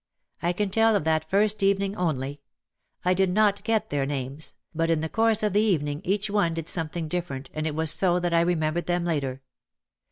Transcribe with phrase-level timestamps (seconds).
[0.41, 2.41] I can tell of that first evening only.
[3.05, 6.55] I did not get their names, but in the course of the evening each one
[6.55, 9.43] did something different and it was so that I remembered them later.